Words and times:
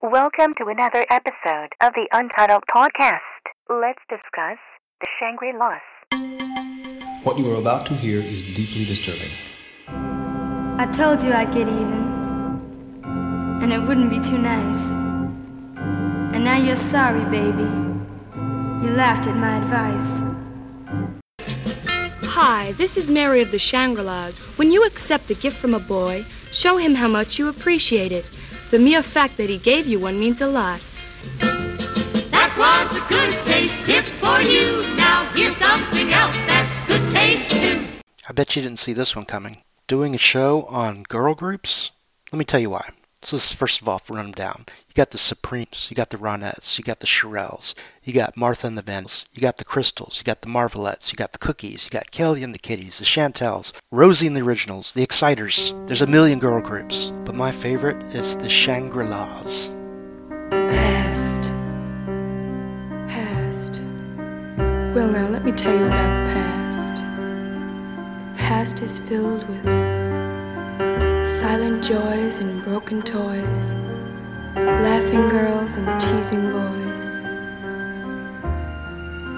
Welcome 0.00 0.54
to 0.58 0.68
another 0.68 1.04
episode 1.10 1.70
of 1.80 1.92
the 1.94 2.06
Untitled 2.12 2.62
Podcast. 2.72 3.18
Let's 3.68 3.98
discuss 4.08 4.56
the 5.00 5.08
Shangri-Las. 5.18 5.80
What 7.24 7.36
you 7.36 7.52
are 7.52 7.56
about 7.56 7.84
to 7.86 7.94
hear 7.94 8.20
is 8.20 8.42
deeply 8.54 8.84
disturbing. 8.84 9.32
I 10.78 10.88
told 10.92 11.20
you 11.20 11.32
I'd 11.32 11.52
get 11.52 11.66
even. 11.66 13.02
And 13.60 13.72
it 13.72 13.80
wouldn't 13.80 14.10
be 14.10 14.20
too 14.20 14.38
nice. 14.38 14.92
And 16.32 16.44
now 16.44 16.58
you're 16.58 16.76
sorry, 16.76 17.24
baby. 17.24 17.68
You 18.86 18.94
laughed 18.94 19.26
at 19.26 19.34
my 19.34 19.56
advice. 19.56 20.22
Hi, 22.22 22.70
this 22.78 22.96
is 22.96 23.10
Mary 23.10 23.42
of 23.42 23.50
the 23.50 23.58
Shangri-Las. 23.58 24.36
When 24.54 24.70
you 24.70 24.84
accept 24.84 25.28
a 25.32 25.34
gift 25.34 25.56
from 25.56 25.74
a 25.74 25.80
boy, 25.80 26.24
show 26.52 26.76
him 26.76 26.94
how 26.94 27.08
much 27.08 27.36
you 27.40 27.48
appreciate 27.48 28.12
it. 28.12 28.26
The 28.70 28.78
mere 28.78 29.02
fact 29.02 29.38
that 29.38 29.48
he 29.48 29.56
gave 29.56 29.86
you 29.86 29.98
one 29.98 30.20
means 30.20 30.42
a 30.42 30.46
lot. 30.46 30.82
That 31.40 32.54
was 32.58 32.96
a 32.98 33.04
good 33.08 33.42
taste 33.42 33.82
tip 33.82 34.04
for 34.20 34.42
you. 34.42 34.94
Now 34.94 35.24
here's 35.34 35.56
something 35.56 36.12
else 36.12 36.36
that's 36.42 36.78
good 36.80 37.08
taste 37.08 37.50
too. 37.50 37.86
I 38.28 38.32
bet 38.32 38.54
you 38.54 38.62
didn't 38.62 38.78
see 38.78 38.92
this 38.92 39.16
one 39.16 39.24
coming. 39.24 39.62
Doing 39.86 40.14
a 40.14 40.18
show 40.18 40.64
on 40.64 41.04
girl 41.04 41.34
groups? 41.34 41.92
Let 42.30 42.38
me 42.38 42.44
tell 42.44 42.60
you 42.60 42.68
why. 42.68 42.90
So 43.20 43.34
let's 43.36 43.52
first 43.52 43.82
of 43.82 43.88
all 43.88 44.00
run 44.08 44.26
them 44.26 44.32
down. 44.32 44.64
You 44.88 44.94
got 44.94 45.10
the 45.10 45.18
Supremes, 45.18 45.88
you 45.90 45.96
got 45.96 46.10
the 46.10 46.16
Ronettes, 46.18 46.78
you 46.78 46.84
got 46.84 47.00
the 47.00 47.06
Shirelles, 47.06 47.74
you 48.04 48.12
got 48.12 48.36
Martha 48.36 48.66
and 48.66 48.78
the 48.78 48.82
Vandellas, 48.82 49.26
you 49.32 49.40
got 49.42 49.56
the 49.56 49.64
Crystals, 49.64 50.18
you 50.18 50.24
got 50.24 50.42
the 50.42 50.48
Marvelettes, 50.48 51.10
you 51.10 51.16
got 51.16 51.32
the 51.32 51.38
Cookies, 51.38 51.84
you 51.84 51.90
got 51.90 52.12
Kelly 52.12 52.44
and 52.44 52.54
the 52.54 52.60
Kitties, 52.60 52.98
the 52.98 53.04
Chantels, 53.04 53.72
Rosie 53.90 54.28
and 54.28 54.36
the 54.36 54.42
Originals, 54.42 54.94
the 54.94 55.02
Exciters. 55.02 55.74
There's 55.86 56.02
a 56.02 56.06
million 56.06 56.38
girl 56.38 56.60
groups, 56.60 57.12
but 57.24 57.34
my 57.34 57.50
favorite 57.50 58.00
is 58.14 58.36
the 58.36 58.48
Shangri-Las. 58.48 59.72
Past. 60.50 61.42
Past. 63.08 63.80
Well, 64.94 65.08
now, 65.08 65.28
let 65.28 65.44
me 65.44 65.52
tell 65.52 65.76
you 65.76 65.86
about 65.86 66.14
the 66.14 66.32
past. 66.34 66.94
The 68.32 68.38
past 68.38 68.80
is 68.80 69.00
filled 69.00 69.48
with 69.48 69.97
silent 71.48 71.82
joys 71.82 72.40
and 72.40 72.62
broken 72.62 73.00
toys, 73.00 73.72
laughing 74.54 75.30
girls 75.30 75.76
and 75.76 75.98
teasing 75.98 76.50
boys. 76.52 77.08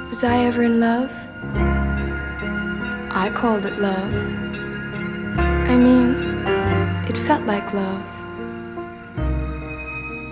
Was 0.09 0.25
I 0.25 0.39
ever 0.47 0.65
in 0.65 0.81
love? 0.81 1.09
I 3.15 3.31
called 3.33 3.65
it 3.65 3.79
love. 3.79 4.13
I 5.73 5.77
mean, 5.77 6.17
it 7.09 7.17
felt 7.29 7.45
like 7.45 7.73
love. 7.73 8.05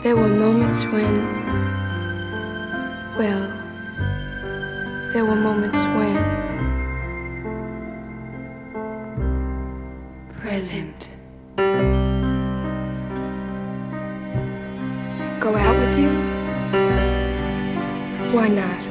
There 0.02 0.16
were 0.16 0.26
moments 0.26 0.82
when, 0.86 1.14
well, 3.16 3.44
there 5.12 5.24
were 5.24 5.36
moments 5.36 5.80
when. 5.96 6.16
Present. 10.40 11.10
Go 11.58 11.64
out 15.56 15.76
with 15.76 15.98
you? 15.98 16.10
Why 18.32 18.46
not? 18.46 18.82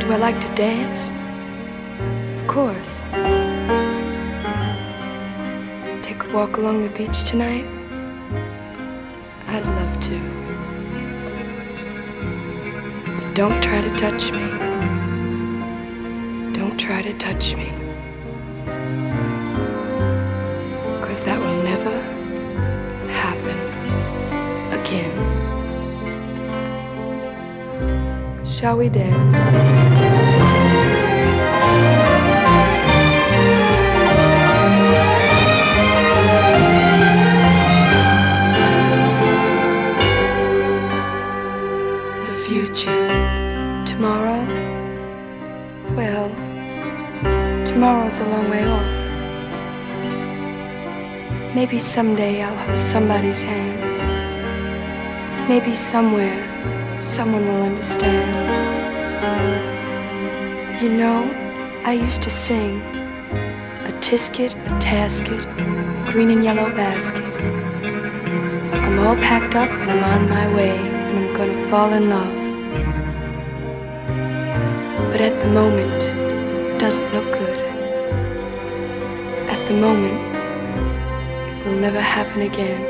Do 0.00 0.10
I 0.10 0.16
like 0.16 0.40
to 0.40 0.48
dance? 0.54 1.12
Of 2.40 2.46
course. 2.48 3.04
Take 6.02 6.24
a 6.24 6.32
walk 6.32 6.56
along 6.56 6.84
the 6.84 6.88
beach 6.96 7.24
tonight? 7.24 7.66
I'd 9.46 9.66
love 9.66 10.00
to. 10.00 10.18
But 13.04 13.34
don't 13.34 13.62
try 13.62 13.82
to 13.82 13.94
touch 13.96 14.32
me. 14.32 14.48
Don't 16.54 16.78
try 16.78 17.02
to 17.02 17.12
touch 17.18 17.54
me. 17.54 17.83
Because 21.00 21.20
that 21.22 21.38
will 21.38 21.62
never 21.62 22.00
happen 23.12 23.58
again. 24.72 25.14
Shall 28.46 28.76
we 28.76 28.88
dance? 28.88 30.23
Tomorrow's 47.84 48.18
a 48.18 48.24
long 48.28 48.48
way 48.48 48.64
off. 48.64 48.92
Maybe 51.54 51.78
someday 51.78 52.40
I'll 52.40 52.56
have 52.56 52.80
somebody's 52.80 53.42
hand. 53.42 53.78
Maybe 55.50 55.74
somewhere 55.74 56.38
someone 56.98 57.46
will 57.46 57.62
understand. 57.62 58.26
You 60.82 60.88
know, 61.00 61.30
I 61.84 61.92
used 61.92 62.22
to 62.22 62.30
sing 62.30 62.80
a 63.90 63.92
tisket, 64.00 64.54
a 64.54 64.70
tasket, 64.80 65.44
a 65.44 66.10
green 66.10 66.30
and 66.30 66.42
yellow 66.42 66.70
basket. 66.74 67.34
I'm 68.84 68.98
all 68.98 69.16
packed 69.16 69.56
up 69.56 69.68
and 69.68 69.90
I'm 69.90 70.04
on 70.14 70.30
my 70.30 70.46
way 70.56 70.70
and 70.70 71.18
I'm 71.18 71.34
gonna 71.36 71.66
fall 71.68 71.92
in 71.92 72.08
love. 72.08 72.34
But 75.10 75.20
at 75.20 75.38
the 75.42 75.48
moment, 75.48 76.02
it 76.02 76.78
doesn't 76.78 77.12
look 77.12 77.30
good. 77.38 77.53
The 79.68 79.72
moment, 79.72 80.20
it 81.58 81.66
will 81.66 81.80
never 81.80 81.98
happen 81.98 82.42
again. 82.42 82.82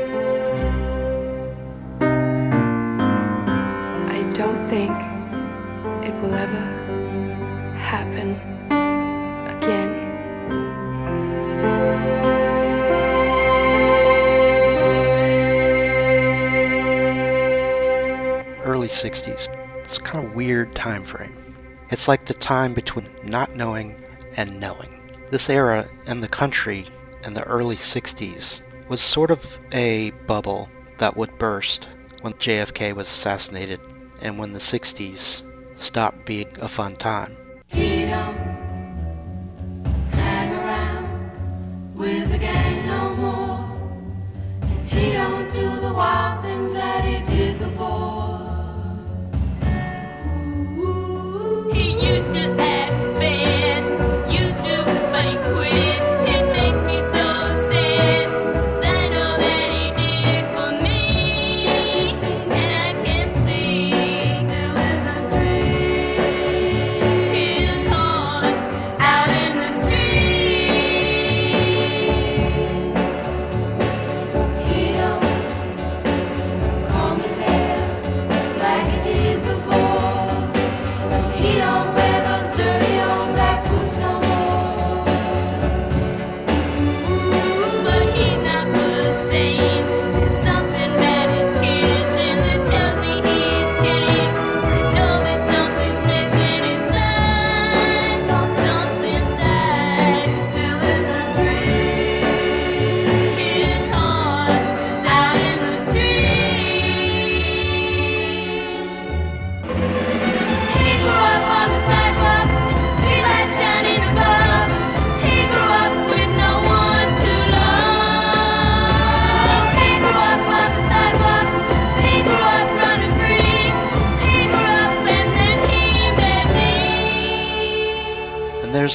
I 4.09 4.29
don't 4.33 4.67
think 4.67 4.91
it 6.05 6.13
will 6.21 6.33
ever 6.33 6.65
happen 7.77 8.35
again. 9.47 10.05
Early 18.65 18.89
60s. 18.89 19.47
It's 19.79 19.97
kind 19.97 20.27
of 20.27 20.35
weird 20.35 20.75
time 20.75 21.05
frame. 21.05 21.33
It's 21.89 22.09
like 22.09 22.25
the 22.25 22.33
time 22.33 22.73
between 22.73 23.07
not 23.23 23.55
knowing 23.55 23.95
and 24.35 24.59
knowing. 24.59 24.94
This 25.31 25.49
era 25.49 25.89
in 26.05 26.21
the 26.21 26.27
country 26.27 26.85
in 27.23 27.33
the 27.33 27.43
early 27.43 27.75
60s 27.75 28.61
was 28.87 29.01
sort 29.01 29.31
of 29.31 29.59
a 29.71 30.11
bubble 30.27 30.69
that 30.99 31.17
would 31.17 31.35
burst 31.39 31.87
when 32.21 32.33
JFK 32.33 32.95
was 32.95 33.07
assassinated 33.07 33.79
and 34.21 34.37
when 34.37 34.53
the 34.53 34.59
60s 34.59 35.41
stopped 35.75 36.25
being 36.25 36.47
a 36.61 36.67
fun 36.67 36.95
time. 36.95 37.35
No 42.85 43.15
more. 43.15 43.65
And 44.61 44.89
he 44.89 45.11
don't 45.11 45.51
do 45.53 45.85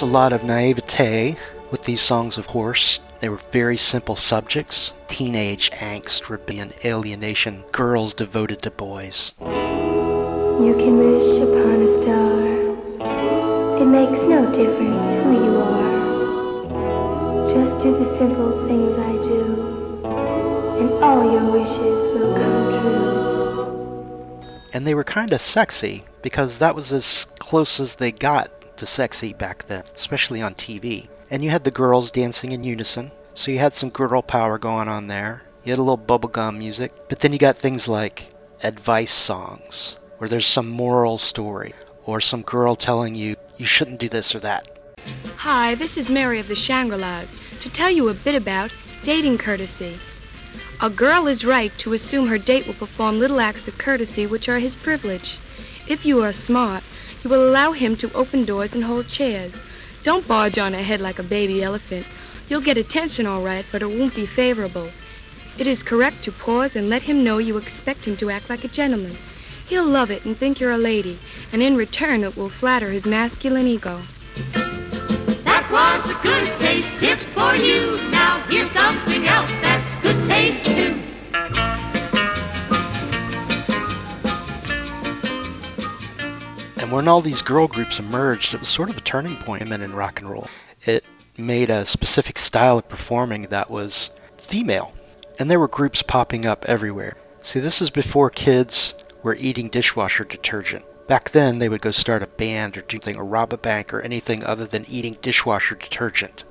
a 0.03 0.07
lot 0.07 0.33
of 0.33 0.45
naivete 0.45 1.37
with 1.71 1.85
these 1.85 2.01
songs, 2.01 2.39
of 2.39 2.47
course. 2.47 3.01
They 3.21 3.29
were 3.29 3.41
very 3.53 3.77
simple 3.77 4.17
subjects 4.17 4.93
teenage 5.09 5.71
angst, 5.73 6.29
rebellion, 6.29 6.73
alienation, 6.85 7.65
girls 7.73 8.15
devoted 8.15 8.63
to 8.63 8.71
boys. 8.71 9.33
You 9.41 10.75
can 10.79 10.99
wish 10.99 11.39
upon 11.39 11.83
a 11.83 11.87
star. 12.01 12.41
It 13.83 13.87
makes 13.87 14.23
no 14.23 14.51
difference 14.53 15.11
who 15.13 15.33
you 15.45 15.61
are. 15.61 16.01
Just 17.49 17.79
do 17.81 17.97
the 17.99 18.05
simple 18.05 18.67
things 18.67 18.97
I 18.97 19.13
do, 19.23 20.03
and 20.81 20.91
all 21.03 21.31
your 21.31 21.51
wishes 21.51 22.07
will 22.15 22.35
come 22.35 22.71
true. 22.81 24.41
And 24.73 24.87
they 24.87 24.95
were 24.95 25.05
kind 25.05 25.33
of 25.33 25.41
sexy 25.41 26.05
because 26.23 26.59
that 26.59 26.75
was 26.75 26.93
as 26.93 27.27
close 27.39 27.81
as 27.81 27.97
they 27.97 28.13
got 28.13 28.60
to 28.81 28.87
sexy 28.87 29.35
back 29.35 29.67
then, 29.69 29.85
especially 29.95 30.41
on 30.41 30.55
TV. 30.55 31.07
And 31.31 31.45
you 31.45 31.51
had 31.51 31.65
the 31.65 31.71
girls 31.71 32.11
dancing 32.11 32.53
in 32.53 32.65
unison, 32.65 33.13
so 33.35 33.51
you 33.51 33.59
had 33.59 33.75
some 33.75 33.91
girl 33.91 34.23
power 34.23 34.59
going 34.59 34.89
on 34.89 35.07
there. 35.07 35.43
You 35.65 35.73
had 35.73 35.79
a 35.79 35.83
little 35.83 35.99
bubblegum 35.99 36.57
music, 36.57 36.93
but 37.11 37.21
then 37.21 37.33
you 37.33 37.39
got 37.39 37.59
things 37.59 37.87
like 37.89 38.33
advice 38.63 39.13
songs, 39.13 39.99
where 40.17 40.29
there's 40.29 40.47
some 40.47 40.69
moral 40.69 41.19
story, 41.19 41.75
or 42.07 42.23
some 42.23 42.41
girl 42.41 42.75
telling 42.75 43.15
you 43.15 43.37
you 43.59 43.67
shouldn't 43.67 44.01
do 44.01 44.09
this 44.09 44.35
or 44.35 44.41
that. 44.41 44.67
Hi, 45.37 45.75
this 45.75 45.99
is 45.99 46.09
Mary 46.09 46.41
of 46.41 46.49
the 46.49 46.57
Shangri-Las 46.57 47.37
to 47.63 47.69
tell 47.69 47.91
you 47.91 48.09
a 48.09 48.15
bit 48.15 48.35
about 48.35 48.73
dating 49.05 49.37
courtesy. 49.39 50.01
A 50.81 50.89
girl 50.89 51.27
is 51.27 51.45
right 51.45 51.73
to 51.81 51.93
assume 51.93 52.29
her 52.29 52.39
date 52.39 52.67
will 52.67 52.73
perform 52.73 53.19
little 53.19 53.41
acts 53.41 53.69
of 53.69 53.77
courtesy 53.77 54.27
which 54.27 54.49
are 54.49 54.59
his 54.59 54.75
privilege. 54.75 55.39
If 55.87 56.07
you 56.07 56.23
are 56.23 56.33
smart, 56.33 56.83
you 57.23 57.31
will 57.31 57.49
allow 57.49 57.73
him 57.73 57.97
to 57.97 58.13
open 58.13 58.45
doors 58.45 58.75
and 58.75 58.85
hold 58.85 59.09
chairs. 59.09 59.63
Don't 60.03 60.27
barge 60.27 60.59
on 60.59 60.75
ahead 60.75 61.01
like 61.01 61.19
a 61.19 61.23
baby 61.23 61.63
elephant. 61.63 62.07
You'll 62.49 62.61
get 62.61 62.77
attention 62.77 63.27
all 63.27 63.43
right, 63.43 63.67
but 63.71 63.83
it 63.83 63.87
won't 63.87 64.15
be 64.15 64.27
favorable. 64.27 64.91
It 65.59 65.67
is 65.67 65.83
correct 65.83 66.25
to 66.25 66.33
pause 66.33 66.75
and 66.75 66.89
let 66.89 67.03
him 67.03 67.23
know 67.23 67.39
you 67.39 67.59
expect 67.59 68.07
him 68.07 68.17
to 68.19 68.31
act 68.31 68.49
like 68.49 68.65
a 68.65 68.69
gentleman. 68.69 69.19
He'll 69.69 69.85
love 69.85 70.11
it 70.11 70.25
and 70.25 70.37
think 70.37 70.59
you're 70.59 70.73
a 70.73 70.79
lady, 70.79 71.21
and 71.53 71.63
in 71.63 71.77
return 71.77 72.25
it 72.25 72.37
will 72.37 72.51
flatter 72.51 72.91
his 72.91 73.07
masculine 73.07 73.69
ego. 73.69 74.03
That 75.45 75.69
was 75.71 76.11
a 76.11 76.15
good 76.23 76.57
taste 76.57 76.97
tip 76.97 77.19
for 77.35 77.55
you. 77.55 78.01
Now 78.11 78.43
here's 78.49 78.71
something 78.71 79.29
else 79.29 79.51
that's 79.63 79.95
good 79.97 80.25
taste 80.25 80.65
too. 80.65 81.10
When 86.91 87.07
all 87.07 87.21
these 87.21 87.41
girl 87.41 87.69
groups 87.69 88.01
emerged, 88.01 88.53
it 88.53 88.59
was 88.59 88.69
sort 88.69 88.91
of 88.91 88.97
a 88.97 89.01
turning 89.01 89.37
point 89.37 89.63
in 89.63 89.93
rock 89.93 90.19
and 90.19 90.29
roll. 90.29 90.49
It 90.85 91.05
made 91.37 91.71
a 91.71 91.87
specific 91.87 92.37
style 92.37 92.79
of 92.79 92.89
performing 92.89 93.43
that 93.43 93.71
was 93.71 94.11
female. 94.39 94.93
And 95.39 95.49
there 95.49 95.61
were 95.61 95.69
groups 95.69 96.03
popping 96.03 96.45
up 96.47 96.65
everywhere. 96.65 97.17
See, 97.43 97.61
this 97.61 97.81
is 97.81 97.91
before 97.91 98.29
kids 98.29 98.97
were 99.23 99.37
eating 99.37 99.69
dishwasher 99.69 100.25
detergent. 100.25 100.85
Back 101.07 101.31
then, 101.31 101.61
they 101.61 101.69
would 101.69 101.81
go 101.81 101.93
start 101.93 102.25
a 102.25 102.27
band 102.27 102.77
or 102.77 102.83
do 102.83 102.97
something 102.97 103.17
or 103.17 103.25
rob 103.25 103.53
a 103.53 103.57
bank 103.57 103.95
or 103.95 104.01
anything 104.01 104.43
other 104.43 104.67
than 104.67 104.85
eating 104.89 105.17
dishwasher 105.23 105.77
detergent. 105.77 106.43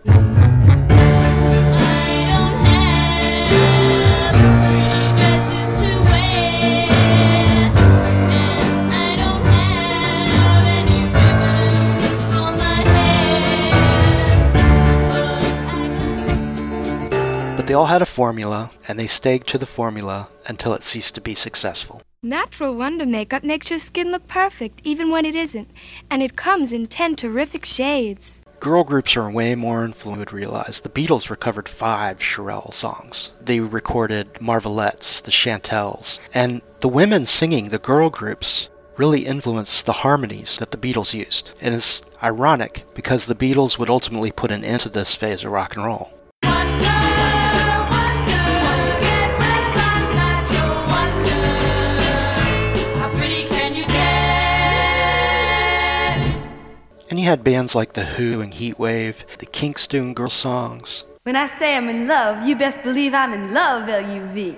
They 17.69 17.75
all 17.75 17.85
had 17.85 18.01
a 18.01 18.05
formula, 18.07 18.71
and 18.87 18.97
they 18.97 19.05
stayed 19.05 19.45
to 19.45 19.59
the 19.59 19.65
formula 19.67 20.27
until 20.47 20.73
it 20.73 20.81
ceased 20.81 21.13
to 21.13 21.21
be 21.21 21.35
successful. 21.35 22.01
Natural 22.23 22.73
Wonder 22.73 23.05
makeup 23.05 23.43
makes 23.43 23.69
your 23.69 23.77
skin 23.77 24.11
look 24.11 24.27
perfect, 24.27 24.81
even 24.83 25.11
when 25.11 25.23
it 25.23 25.35
isn't, 25.35 25.69
and 26.09 26.23
it 26.23 26.35
comes 26.35 26.73
in 26.73 26.87
10 26.87 27.15
terrific 27.15 27.65
shades. 27.65 28.41
Girl 28.59 28.83
groups 28.83 29.15
are 29.15 29.29
way 29.29 29.53
more 29.53 29.85
influential 29.85 30.35
realize. 30.35 30.81
The 30.81 30.89
Beatles 30.89 31.29
recovered 31.29 31.69
five 31.69 32.17
Shirelle 32.17 32.73
songs. 32.73 33.33
They 33.39 33.59
recorded 33.59 34.33
Marvelettes, 34.41 35.21
the 35.21 35.29
Chantels, 35.29 36.19
and 36.33 36.63
the 36.79 36.89
women 36.89 37.27
singing 37.27 37.69
the 37.69 37.77
girl 37.77 38.09
groups 38.09 38.69
really 38.97 39.27
influenced 39.27 39.85
the 39.85 40.01
harmonies 40.01 40.57
that 40.57 40.71
the 40.71 40.77
Beatles 40.77 41.13
used. 41.13 41.51
And 41.61 41.75
it's 41.75 42.01
ironic 42.23 42.85
because 42.95 43.27
the 43.27 43.35
Beatles 43.35 43.77
would 43.77 43.91
ultimately 43.91 44.31
put 44.31 44.49
an 44.49 44.63
end 44.63 44.81
to 44.81 44.89
this 44.89 45.13
phase 45.13 45.43
of 45.43 45.51
rock 45.51 45.75
and 45.75 45.85
roll. 45.85 46.11
And 57.09 57.19
you 57.19 57.25
had 57.25 57.43
bands 57.43 57.73
like 57.73 57.93
The 57.93 58.05
Who 58.05 58.39
and 58.39 58.53
Heatwave, 58.53 59.25
the 59.39 59.47
Kinks 59.47 59.87
doing 59.87 60.13
girl 60.13 60.29
songs. 60.29 61.05
When 61.23 61.35
I 61.35 61.47
say 61.47 61.75
I'm 61.75 61.89
in 61.89 62.07
love, 62.07 62.47
you 62.47 62.55
best 62.55 62.83
believe 62.83 63.15
I'm 63.15 63.33
in 63.33 63.51
love, 63.51 63.89
L-U-V. 63.89 64.55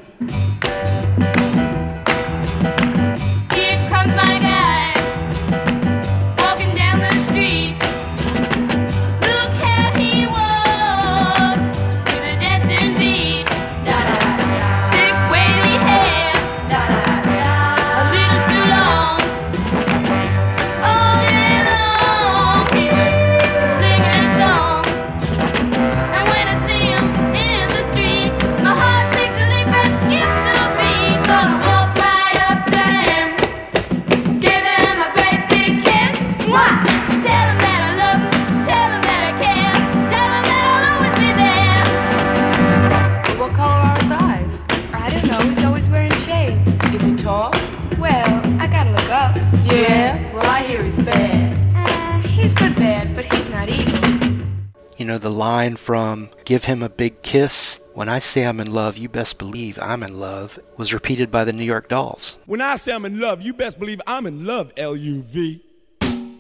Line 55.52 55.76
from 55.76 56.30
Give 56.46 56.64
Him 56.64 56.82
a 56.82 56.88
Big 56.88 57.22
Kiss, 57.24 57.82
When 57.94 58.08
I 58.08 58.20
Say 58.20 58.46
I'm 58.46 58.62
in 58.62 58.72
Love, 58.72 58.98
You 58.98 59.10
Best 59.10 59.38
Believe 59.38 59.78
I'm 59.82 60.02
in 60.02 60.18
Love, 60.18 60.58
was 60.78 60.94
repeated 60.94 61.30
by 61.30 61.44
the 61.44 61.52
New 61.52 61.66
York 61.66 61.90
Dolls. 61.90 62.38
When 62.46 62.62
I 62.62 62.78
say 62.78 62.94
I'm 62.94 63.04
in 63.04 63.20
love, 63.20 63.42
you 63.42 63.52
best 63.52 63.78
believe 63.78 64.00
I'm 64.08 64.26
in 64.26 64.46
love, 64.46 64.72
L 64.78 64.96
U 64.96 65.22
V. 65.22 65.62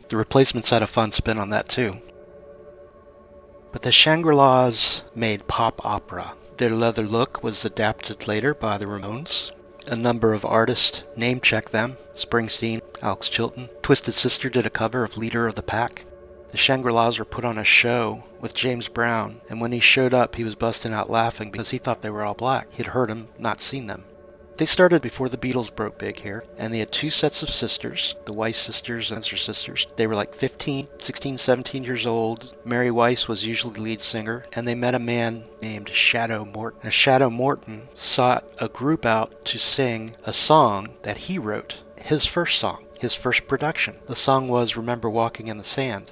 The 0.07 0.15
replacements 0.15 0.69
had 0.69 0.81
a 0.81 0.87
fun 0.87 1.11
spin 1.11 1.37
on 1.37 1.49
that 1.49 1.67
too. 1.67 1.97
But 3.73 3.81
the 3.81 3.91
Shangri-Las 3.91 5.03
made 5.13 5.45
pop 5.45 5.85
opera. 5.85 6.33
Their 6.55 6.69
leather 6.69 7.03
look 7.03 7.43
was 7.43 7.65
adapted 7.65 8.29
later 8.29 8.53
by 8.53 8.77
the 8.77 8.85
Ramones. 8.85 9.51
A 9.87 9.95
number 9.97 10.31
of 10.31 10.45
artists 10.45 11.03
name 11.17 11.41
checked 11.41 11.73
them 11.73 11.97
Springsteen, 12.15 12.81
Alex 13.01 13.27
Chilton. 13.27 13.67
Twisted 13.81 14.13
Sister 14.13 14.49
did 14.49 14.65
a 14.65 14.69
cover 14.69 15.03
of 15.03 15.17
Leader 15.17 15.47
of 15.47 15.55
the 15.55 15.63
Pack. 15.63 16.05
The 16.51 16.57
Shangri-Las 16.57 17.17
were 17.17 17.25
put 17.25 17.45
on 17.45 17.57
a 17.57 17.63
show 17.63 18.23
with 18.41 18.53
James 18.53 18.89
Brown, 18.89 19.39
and 19.49 19.61
when 19.61 19.71
he 19.71 19.79
showed 19.79 20.13
up, 20.13 20.35
he 20.35 20.43
was 20.43 20.55
busting 20.55 20.93
out 20.93 21.09
laughing 21.09 21.49
because 21.49 21.69
he 21.69 21.77
thought 21.77 22.01
they 22.01 22.09
were 22.09 22.23
all 22.23 22.33
black. 22.33 22.67
He'd 22.71 22.87
heard 22.87 23.09
them, 23.09 23.29
not 23.39 23.61
seen 23.61 23.87
them. 23.87 24.03
They 24.57 24.65
started 24.65 25.01
before 25.01 25.29
the 25.29 25.37
Beatles 25.37 25.73
broke 25.73 25.97
big 25.97 26.19
here, 26.19 26.43
and 26.57 26.73
they 26.73 26.79
had 26.79 26.91
two 26.91 27.09
sets 27.09 27.41
of 27.41 27.49
sisters, 27.49 28.15
the 28.25 28.33
Weiss 28.33 28.59
sisters 28.59 29.09
and 29.09 29.25
her 29.25 29.37
sisters. 29.37 29.87
They 29.95 30.05
were 30.05 30.13
like 30.13 30.35
15, 30.35 30.87
16, 30.99 31.37
17 31.39 31.83
years 31.83 32.05
old. 32.05 32.53
Mary 32.63 32.91
Weiss 32.91 33.27
was 33.27 33.45
usually 33.45 33.73
the 33.73 33.81
lead 33.81 34.01
singer, 34.01 34.45
and 34.53 34.67
they 34.67 34.75
met 34.75 34.93
a 34.93 34.99
man 34.99 35.45
named 35.61 35.89
Shadow 35.89 36.45
Morton. 36.45 36.81
Now, 36.83 36.89
Shadow 36.91 37.29
Morton 37.29 37.87
sought 37.95 38.45
a 38.59 38.67
group 38.67 39.05
out 39.05 39.45
to 39.45 39.57
sing 39.57 40.15
a 40.25 40.33
song 40.33 40.89
that 41.03 41.17
he 41.17 41.39
wrote, 41.39 41.77
his 41.95 42.25
first 42.25 42.59
song, 42.59 42.85
his 42.99 43.15
first 43.15 43.47
production. 43.47 43.97
The 44.05 44.15
song 44.15 44.47
was 44.47 44.77
Remember 44.77 45.09
Walking 45.09 45.47
in 45.47 45.57
the 45.57 45.63
Sand. 45.63 46.11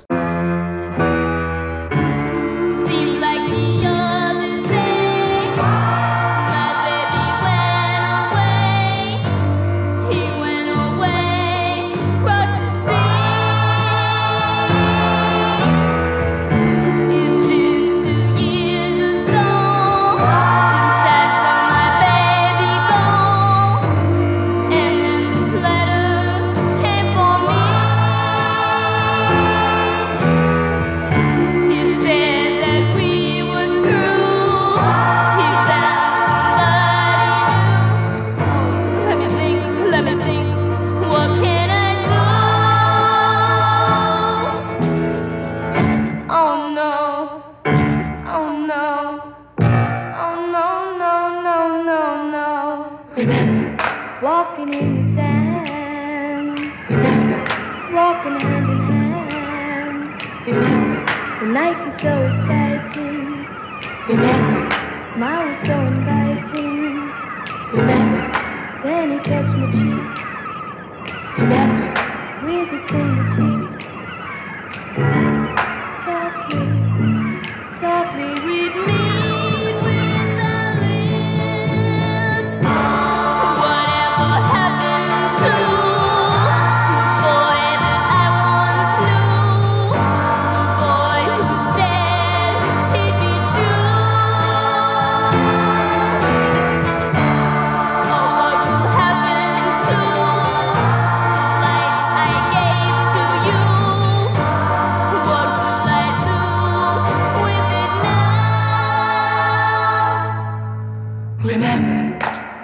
With 72.88 73.19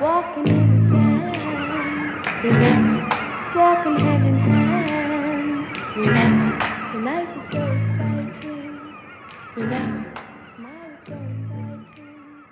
walking 0.06 0.46
in 0.46 0.78
the 0.78 0.82
sand. 0.84 1.36
Remember, 2.44 3.10
walking 3.56 4.00
hand 4.00 4.26
in 4.28 4.38
hand. 4.38 5.98
Remember, 5.98 6.60
the 6.94 7.02
night 7.02 7.34
was 7.34 7.44
so 7.44 7.72
exciting. 7.72 8.96
Remember, 9.56 10.14
smile 10.44 10.92
was 10.92 11.00
so 11.00 11.14
inviting. 11.16 12.44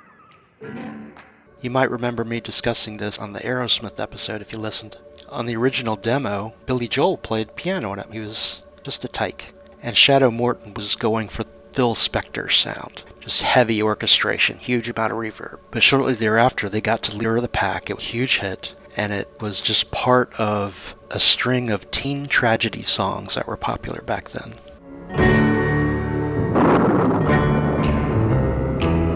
Remember. 0.61 1.21
You 1.61 1.69
might 1.69 1.91
remember 1.91 2.23
me 2.23 2.39
discussing 2.39 2.97
this 2.97 3.19
on 3.19 3.33
the 3.33 3.41
Aerosmith 3.41 3.99
episode 3.99 4.41
if 4.41 4.51
you 4.51 4.57
listened. 4.57 4.97
On 5.29 5.45
the 5.45 5.55
original 5.55 5.95
demo, 5.95 6.55
Billy 6.65 6.87
Joel 6.87 7.17
played 7.17 7.55
piano 7.55 7.91
on 7.91 7.99
it. 7.99 8.07
He 8.11 8.19
was 8.19 8.63
just 8.81 9.05
a 9.05 9.07
tyke. 9.07 9.53
And 9.83 9.95
Shadow 9.95 10.31
Morton 10.31 10.73
was 10.73 10.95
going 10.95 11.27
for 11.27 11.43
Phil 11.73 11.93
Spector 11.93 12.51
sound. 12.51 13.03
Just 13.23 13.41
heavy 13.41 13.81
orchestration, 13.81 14.57
huge 14.57 14.89
amount 14.89 15.13
of 15.13 15.17
reverb. 15.17 15.59
But 15.71 15.81
shortly 15.81 16.13
thereafter, 16.13 16.67
they 16.67 16.81
got 16.81 17.01
to 17.03 17.15
Leader 17.15 17.37
of 17.37 17.41
the 17.41 17.47
Pack. 17.47 17.89
It 17.89 17.95
was 17.95 18.03
a 18.03 18.07
huge 18.09 18.39
hit, 18.39 18.75
and 18.97 19.13
it 19.13 19.29
was 19.39 19.61
just 19.61 19.91
part 19.91 20.37
of 20.37 20.93
a 21.09 21.21
string 21.21 21.69
of 21.69 21.89
teen 21.89 22.25
tragedy 22.25 22.83
songs 22.83 23.35
that 23.35 23.47
were 23.47 23.55
popular 23.55 24.01
back 24.01 24.31
then. 24.31 24.55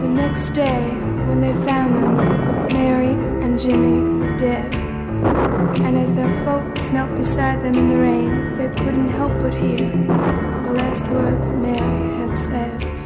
The 0.02 0.08
next 0.08 0.52
day, 0.52 0.90
when 1.28 1.42
they 1.42 1.54
found 1.66 2.02
them, 2.02 2.16
Mary 2.72 3.12
and 3.44 3.60
Jimmy 3.60 4.26
were 4.26 4.38
dead. 4.38 4.74
And 5.84 5.98
as 5.98 6.16
their 6.16 6.30
folks 6.46 6.92
knelt 6.92 7.14
beside 7.18 7.62
them 7.62 7.76
in 7.76 7.90
the 7.90 7.98
rain, 7.98 8.58
they 8.58 8.70
couldn't 8.70 9.10
help 9.10 9.34
but 9.42 9.54
hear 9.54 9.76
the 9.76 10.72
last 10.72 11.06
words 11.10 11.52
Mary 11.52 11.78
had 12.20 12.38
said. 12.38 12.97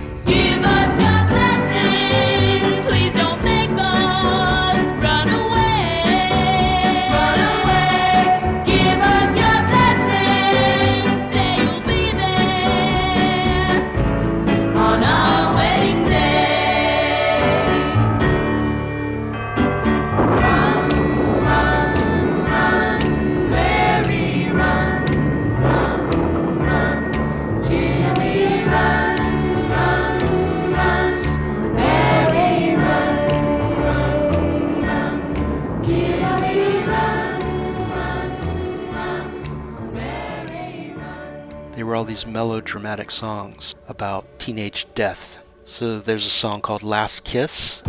All 42.01 42.05
these 42.05 42.25
melodramatic 42.25 43.11
songs 43.11 43.75
about 43.87 44.25
teenage 44.39 44.87
death. 44.95 45.37
So 45.65 45.99
there's 45.99 46.25
a 46.25 46.31
song 46.31 46.59
called 46.59 46.81
Last 46.81 47.23
Kiss. 47.23 47.83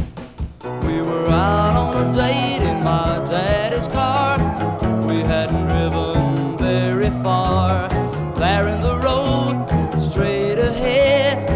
We 0.82 1.00
were 1.00 1.30
out 1.30 1.94
on 1.94 2.10
a 2.10 2.12
date 2.14 2.60
in 2.60 2.84
my 2.84 3.24
daddy's 3.26 3.88
car. 3.88 4.36
We 5.06 5.20
hadn't 5.20 5.66
driven 5.66 6.58
very 6.58 7.08
far. 7.22 7.88
There 8.34 8.68
in 8.68 8.80
the 8.80 8.98
road, 8.98 9.64
straight 10.12 10.58
ahead. 10.58 11.48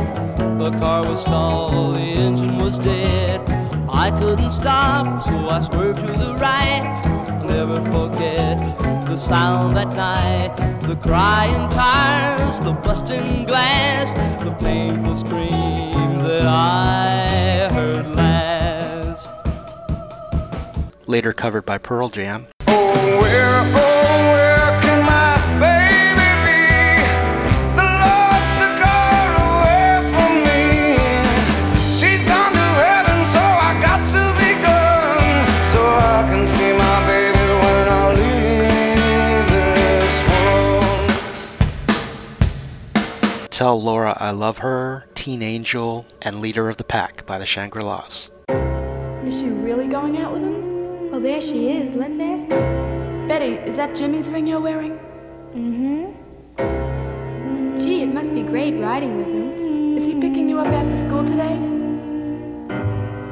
The 0.59 0.71
car 0.81 1.07
was 1.07 1.21
stalled, 1.21 1.97
the 1.97 1.99
engine 1.99 2.57
was 2.57 2.79
dead. 2.79 3.43
I 3.91 4.11
couldn't 4.19 4.51
stop, 4.51 5.27
so 5.27 5.51
I 5.51 5.61
swerved 5.61 6.01
to 6.01 6.07
the 6.07 6.35
right. 6.37 6.81
I'll 7.29 7.45
never 7.45 7.83
forget 7.93 8.57
the 9.05 9.19
sound 9.19 9.77
that 9.77 9.89
night. 9.89 10.76
The 10.87 10.95
crying 11.03 11.69
tires, 11.71 12.61
the 12.61 12.73
busting 12.73 13.45
glass, 13.45 14.13
the 14.45 14.53
painful 14.61 15.17
scream 15.17 16.15
that 16.23 16.47
I 16.47 17.69
heard 17.73 18.15
last. 18.15 19.29
Later 21.09 21.33
covered 21.33 21.67
by 21.67 21.79
Pearl 21.79 22.09
Jam. 22.09 22.47
Oh, 22.69 23.86
Tell 43.57 43.81
Laura 43.81 44.15
I 44.21 44.33
Love 44.33 44.59
Her, 44.59 45.07
Teen 45.15 45.41
Angel, 45.41 46.05
and 46.21 46.41
Leader 46.41 46.69
of 46.69 46.77
the 46.77 46.85
Pack 46.85 47.25
by 47.25 47.39
the 47.39 47.47
Shangri-Las. 47.47 48.31
Is 48.51 49.39
she 49.39 49.49
really 49.49 49.87
going 49.87 50.19
out 50.19 50.35
with 50.35 50.43
him? 50.43 51.11
Well, 51.11 51.23
there 51.23 51.41
she 51.41 51.71
is. 51.71 51.95
Let's 51.95 52.19
ask 52.19 52.47
her. 52.51 53.27
Betty, 53.27 53.55
is 53.55 53.79
that 53.79 53.97
Jimmy's 53.97 54.29
ring 54.29 54.47
you're 54.47 54.61
wearing? 54.61 54.99
Mm-hmm. 55.55 56.13
Gee, 57.83 58.03
it 58.03 58.13
must 58.13 58.35
be 58.35 58.43
great 58.43 58.75
riding 58.75 59.17
with 59.17 59.29
him. 59.29 59.97
Is 59.97 60.05
he 60.05 60.13
picking 60.13 60.51
you 60.51 60.59
up 60.59 60.67
after 60.67 60.99
school 61.01 61.25
today? 61.25 61.57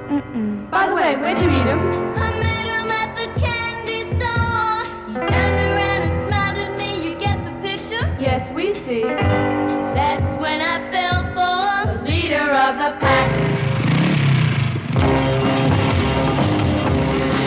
Mm-mm. 0.08 0.70
By 0.70 0.86
the 0.88 0.94
way, 0.94 1.16
where'd 1.16 1.36
you 1.36 1.50
meet 1.50 1.66
him? 1.66 1.90
I 2.16 2.30
met 2.40 2.66
him 2.66 2.84
the 12.84 12.90
pack. 13.00 13.30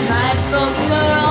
My 0.09 0.31
folks 0.49 0.81
were 0.89 1.26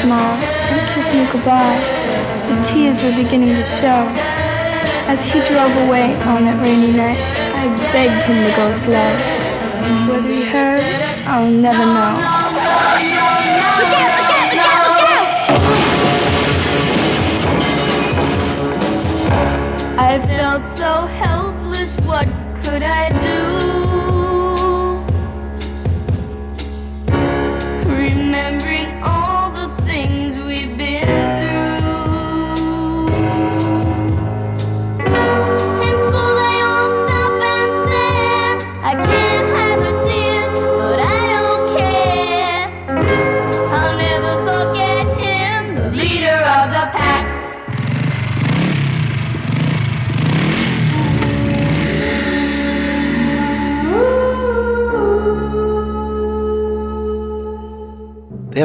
smile 0.00 0.36
and 0.70 0.80
kiss 0.92 1.08
me 1.12 1.24
goodbye. 1.32 1.80
The 2.46 2.56
tears 2.62 3.02
were 3.02 3.14
beginning 3.16 3.54
to 3.56 3.64
show. 3.64 4.04
As 5.08 5.24
he 5.26 5.40
drove 5.48 5.74
away 5.86 6.14
on 6.32 6.44
that 6.44 6.60
rainy 6.62 6.92
night, 6.92 7.18
I 7.54 7.64
begged 7.92 8.24
him 8.24 8.44
to 8.44 8.52
go 8.56 8.72
slow. 8.72 9.12
Whether 10.08 10.28
he 10.28 10.44
heard, 10.44 10.84
I'll 11.26 11.50
never 11.50 11.86
know. 11.96 12.14
Look 13.78 13.92
out, 14.02 14.12
look 14.18 14.32
out, 14.36 14.48
look 14.52 14.66
out, 14.68 14.82
look 14.88 15.02
out! 15.16 15.26
I 19.98 20.12
felt 20.26 20.62
so 20.76 20.92
helpless, 21.22 21.92
what 22.00 22.26
could 22.62 22.82
I 22.82 23.08
do? 23.26 23.35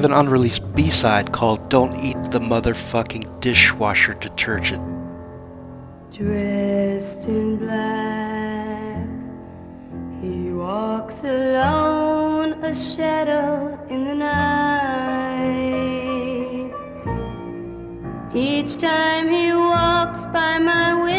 Have 0.01 0.10
an 0.10 0.17
unreleased 0.17 0.74
B 0.74 0.89
side 0.89 1.31
called 1.31 1.70
Don't 1.70 1.93
Eat 2.00 2.17
the 2.31 2.39
Motherfucking 2.39 3.39
Dishwasher 3.39 4.15
Detergent. 4.15 4.81
Dressed 6.12 7.27
in 7.27 7.58
black, 7.58 9.05
he 10.20 10.50
walks 10.53 11.24
alone, 11.24 12.53
a 12.63 12.74
shadow 12.74 13.79
in 13.91 14.05
the 14.05 14.15
night. 14.15 14.41
Each 18.34 18.79
time 18.79 19.29
he 19.29 19.53
walks 19.53 20.25
by 20.25 20.57
my 20.57 20.96
window, 20.96 21.10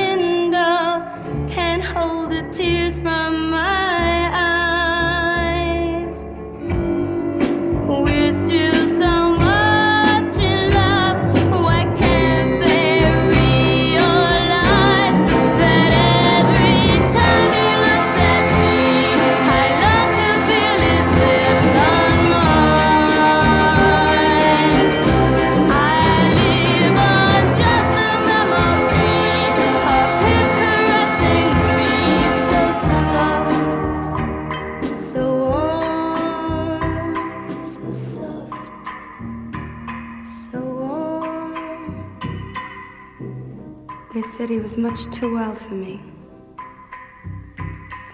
He 44.48 44.58
was 44.58 44.76
much 44.76 45.04
too 45.12 45.34
wild 45.36 45.56
for 45.56 45.74
me. 45.74 46.00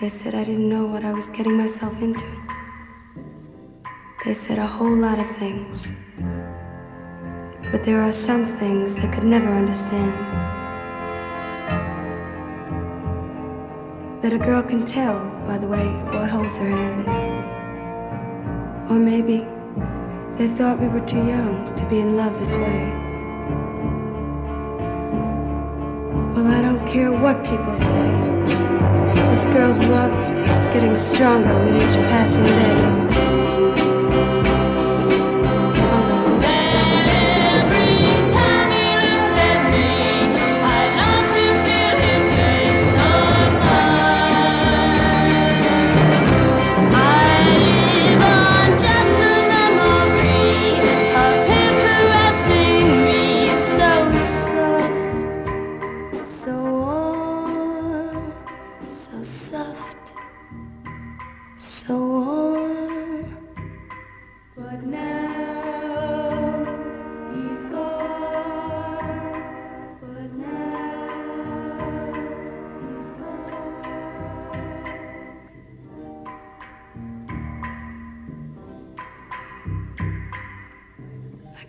They 0.01 0.09
said 0.09 0.35
I 0.35 0.45
didn't 0.45 0.69
know 0.69 0.85
what 0.85 1.03
I 1.05 1.13
was 1.13 1.29
getting 1.29 1.57
myself 1.57 2.01
into. 2.03 2.27
They 4.25 4.35
said 4.35 4.59
a 4.59 4.67
whole 4.67 4.95
lot 4.95 5.19
of 5.19 5.27
things. 5.37 5.91
But 7.73 7.83
there 7.85 8.03
are 8.03 8.13
some 8.13 8.45
things 8.45 8.95
they 8.95 9.09
could 9.09 9.25
never 9.25 9.49
understand. 9.49 10.13
That 14.23 14.35
a 14.35 14.39
girl 14.39 14.63
can 14.63 14.85
tell 14.85 15.19
by 15.47 15.57
the 15.57 15.67
way 15.67 15.81
a 15.81 16.11
boy 16.13 16.27
holds 16.27 16.59
her 16.59 16.69
hand. 16.69 17.09
Or 18.91 18.99
maybe 18.99 19.39
they 20.37 20.49
thought 20.55 20.79
we 20.79 20.89
were 20.89 21.07
too 21.07 21.27
young 21.27 21.75
to 21.75 21.85
be 21.87 22.01
in 22.01 22.17
love 22.17 22.39
this 22.39 22.55
way. 22.55 23.08
Well, 26.39 26.55
I 26.55 26.63
don't 26.63 26.87
care 26.87 27.11
what 27.11 27.45
people 27.45 27.75
say. 27.75 28.11
This 29.29 29.47
girl's 29.47 29.81
love 29.87 30.13
is 30.57 30.67
getting 30.67 30.97
stronger 30.97 31.53
with 31.65 31.75
each 31.75 31.97
passing 31.97 32.45
day. 32.45 33.38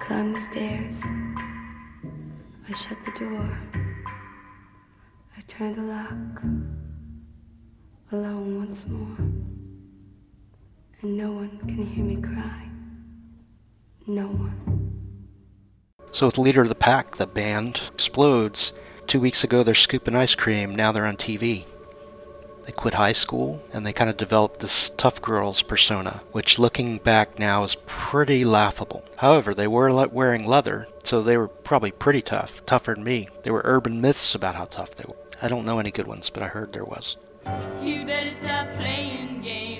Climbed 0.09 0.35
the 0.35 0.39
stairs. 0.39 1.03
I 2.67 2.71
shut 2.73 2.97
the 3.05 3.11
door. 3.19 3.59
I 5.37 5.41
turned 5.47 5.75
the 5.75 5.83
lock. 5.83 6.41
Alone 8.11 8.57
once 8.57 8.87
more. 8.87 9.17
And 11.03 11.15
no 11.15 11.31
one 11.31 11.59
can 11.59 11.85
hear 11.85 12.03
me 12.03 12.19
cry. 12.19 12.67
No 14.07 14.25
one. 14.25 15.03
So 16.11 16.25
with 16.25 16.39
Leader 16.39 16.63
of 16.63 16.69
the 16.69 16.73
Pack, 16.73 17.17
the 17.17 17.27
band 17.27 17.79
explodes. 17.93 18.73
Two 19.05 19.19
weeks 19.19 19.43
ago 19.43 19.61
they're 19.61 19.75
scooping 19.75 20.15
ice 20.15 20.33
cream, 20.33 20.75
now 20.75 20.91
they're 20.91 21.05
on 21.05 21.17
TV. 21.17 21.65
They 22.69 22.73
quit 22.73 22.93
high 22.93 23.13
school 23.13 23.63
and 23.73 23.83
they 23.83 23.91
kind 23.91 24.11
of 24.11 24.17
developed 24.17 24.59
this 24.59 24.91
tough 24.95 25.23
girls 25.23 25.63
persona, 25.63 26.21
which 26.33 26.59
looking 26.59 26.99
back 26.99 27.39
now 27.39 27.63
is 27.63 27.77
pretty 27.87 28.45
laughable. 28.45 29.03
However, 29.15 29.55
they 29.55 29.65
were 29.65 29.91
le- 29.91 30.09
wearing 30.09 30.43
leather, 30.43 30.87
so 31.03 31.23
they 31.23 31.35
were 31.35 31.47
probably 31.47 31.89
pretty 31.89 32.21
tough, 32.21 32.63
tougher 32.67 32.93
than 32.93 33.03
me. 33.03 33.27
There 33.41 33.53
were 33.53 33.63
urban 33.65 33.99
myths 34.01 34.35
about 34.35 34.53
how 34.53 34.65
tough 34.65 34.93
they 34.95 35.05
were. 35.07 35.15
I 35.41 35.47
don't 35.47 35.65
know 35.65 35.79
any 35.79 35.89
good 35.89 36.05
ones, 36.05 36.29
but 36.29 36.43
I 36.43 36.47
heard 36.47 36.71
there 36.71 36.85
was. 36.85 37.17
You 37.81 38.05
better 38.05 38.29
stop 38.29 38.67
playing 38.77 39.41
games. 39.41 39.78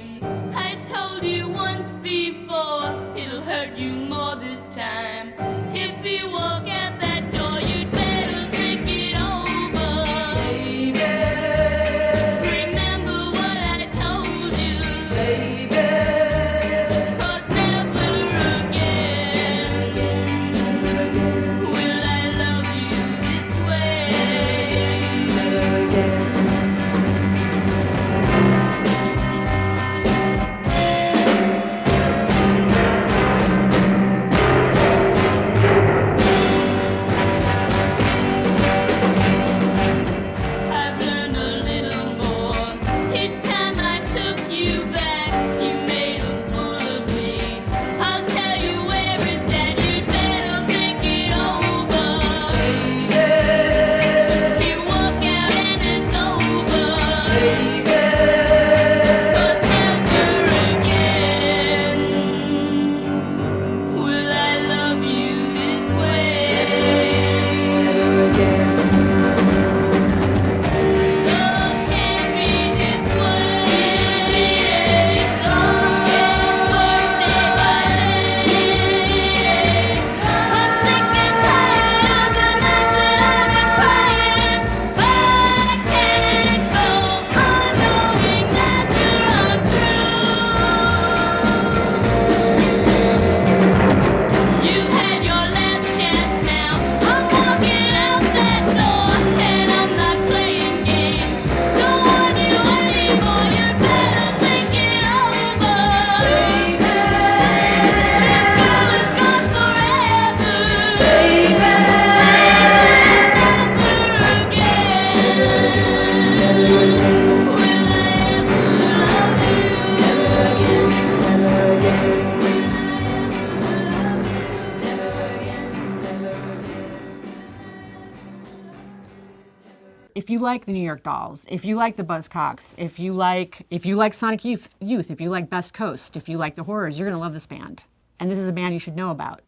If 130.30 130.34
you 130.34 130.38
like 130.38 130.66
the 130.66 130.74
New 130.74 130.86
York 130.86 131.02
Dolls, 131.02 131.48
if 131.50 131.66
you 131.66 131.76
like 131.76 131.96
the 131.96 132.04
Buzzcocks, 132.04 132.76
if 132.78 133.00
you 133.00 133.16
like 133.16 133.66
if 133.72 133.84
you 133.84 133.96
like 133.96 134.14
Sonic 134.14 134.46
Youth, 134.46 134.76
Youth, 134.80 135.10
if 135.10 135.20
you 135.20 135.28
like 135.28 135.50
Best 135.50 135.74
Coast, 135.74 136.16
if 136.16 136.30
you 136.30 136.38
like 136.38 136.54
the 136.54 136.62
Horrors, 136.62 137.00
you're 137.00 137.10
gonna 137.10 137.20
love 137.20 137.34
this 137.34 137.48
band. 137.48 137.86
And 138.20 138.30
this 138.30 138.38
is 138.38 138.48
a 138.48 138.54
band 138.54 138.76
you 138.76 138.80
should 138.80 138.96
know 138.96 139.10
about. 139.10 139.42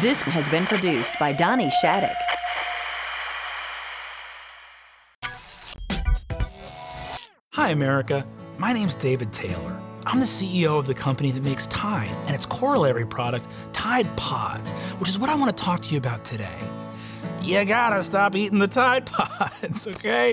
This 0.00 0.22
has 0.22 0.48
been 0.48 0.64
produced 0.64 1.18
by 1.20 1.34
Dhani 1.34 1.70
Shattuck. 1.82 2.16
Hi, 7.50 7.68
America. 7.68 8.24
My 8.56 8.72
name's 8.72 8.94
David 8.94 9.34
Taylor. 9.34 9.78
I'm 10.06 10.18
the 10.18 10.24
CEO 10.24 10.78
of 10.78 10.86
the 10.86 10.94
company 10.94 11.30
that 11.30 11.44
makes 11.44 11.66
Tide 11.66 12.16
and 12.24 12.34
its 12.34 12.46
corollary 12.46 13.04
product, 13.04 13.48
Tide 13.74 14.08
Pods, 14.16 14.72
which 14.92 15.10
is 15.10 15.18
what 15.18 15.28
I 15.28 15.36
want 15.36 15.54
to 15.54 15.62
talk 15.62 15.82
to 15.82 15.92
you 15.92 15.98
about 15.98 16.24
today. 16.24 16.56
You 17.42 17.64
gotta 17.64 18.02
stop 18.02 18.36
eating 18.36 18.58
the 18.58 18.66
Tide 18.66 19.06
Pods, 19.06 19.86
okay? 19.88 20.28